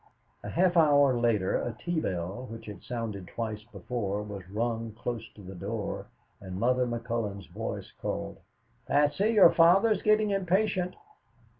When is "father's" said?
9.51-10.01